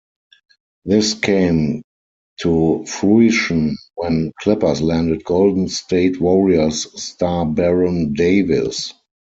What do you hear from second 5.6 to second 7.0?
State Warriors